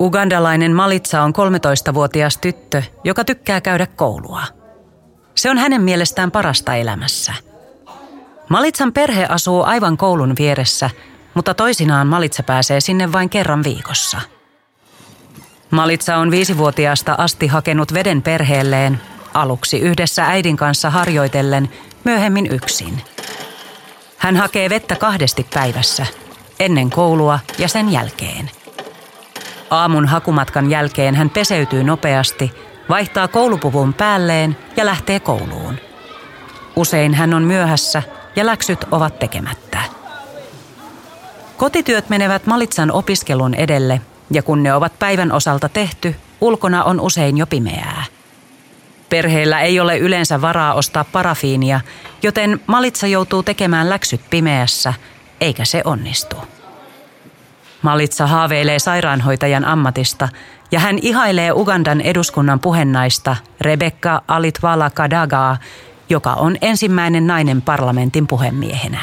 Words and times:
Ugandalainen 0.00 0.72
Malitsa 0.72 1.22
on 1.22 1.32
13-vuotias 1.32 2.38
tyttö, 2.38 2.82
joka 3.04 3.24
tykkää 3.24 3.60
käydä 3.60 3.86
koulua. 3.86 4.42
Se 5.34 5.50
on 5.50 5.58
hänen 5.58 5.82
mielestään 5.82 6.30
parasta 6.30 6.74
elämässä. 6.74 7.34
Malitsan 8.48 8.92
perhe 8.92 9.26
asuu 9.28 9.62
aivan 9.62 9.96
koulun 9.96 10.34
vieressä, 10.38 10.90
mutta 11.34 11.54
toisinaan 11.54 12.06
Malitsa 12.06 12.42
pääsee 12.42 12.80
sinne 12.80 13.12
vain 13.12 13.30
kerran 13.30 13.64
viikossa. 13.64 14.20
Malitsa 15.70 16.16
on 16.16 16.30
viisivuotiaasta 16.30 17.14
asti 17.18 17.46
hakenut 17.46 17.94
veden 17.94 18.22
perheelleen, 18.22 19.00
aluksi 19.34 19.80
yhdessä 19.80 20.26
äidin 20.26 20.56
kanssa 20.56 20.90
harjoitellen, 20.90 21.70
myöhemmin 22.04 22.52
yksin. 22.52 23.02
Hän 24.16 24.36
hakee 24.36 24.70
vettä 24.70 24.96
kahdesti 24.96 25.46
päivässä, 25.54 26.06
ennen 26.60 26.90
koulua 26.90 27.38
ja 27.58 27.68
sen 27.68 27.92
jälkeen– 27.92 28.50
Aamun 29.70 30.06
hakumatkan 30.06 30.70
jälkeen 30.70 31.14
hän 31.14 31.30
peseytyy 31.30 31.84
nopeasti, 31.84 32.52
vaihtaa 32.88 33.28
koulupuvun 33.28 33.94
päälleen 33.94 34.56
ja 34.76 34.86
lähtee 34.86 35.20
kouluun. 35.20 35.78
Usein 36.76 37.14
hän 37.14 37.34
on 37.34 37.42
myöhässä 37.42 38.02
ja 38.36 38.46
läksyt 38.46 38.84
ovat 38.90 39.18
tekemättä. 39.18 39.78
Kotityöt 41.56 42.08
menevät 42.08 42.46
Malitsan 42.46 42.92
opiskelun 42.92 43.54
edelle 43.54 44.00
ja 44.30 44.42
kun 44.42 44.62
ne 44.62 44.74
ovat 44.74 44.98
päivän 44.98 45.32
osalta 45.32 45.68
tehty, 45.68 46.16
ulkona 46.40 46.84
on 46.84 47.00
usein 47.00 47.38
jo 47.38 47.46
pimeää. 47.46 48.04
Perheellä 49.08 49.60
ei 49.60 49.80
ole 49.80 49.98
yleensä 49.98 50.40
varaa 50.40 50.74
ostaa 50.74 51.04
parafiinia, 51.04 51.80
joten 52.22 52.60
Malitsa 52.66 53.06
joutuu 53.06 53.42
tekemään 53.42 53.90
läksyt 53.90 54.20
pimeässä, 54.30 54.94
eikä 55.40 55.64
se 55.64 55.82
onnistu. 55.84 56.36
Malitsa 57.82 58.26
haaveilee 58.26 58.78
sairaanhoitajan 58.78 59.64
ammatista 59.64 60.28
ja 60.70 60.80
hän 60.80 60.98
ihailee 61.02 61.52
Ugandan 61.52 62.00
eduskunnan 62.00 62.60
puhennaista 62.60 63.36
Rebecca 63.60 64.22
Alitvala 64.28 64.90
Kadagaa, 64.90 65.56
joka 66.08 66.32
on 66.32 66.56
ensimmäinen 66.60 67.26
nainen 67.26 67.62
parlamentin 67.62 68.26
puhemiehenä. 68.26 68.98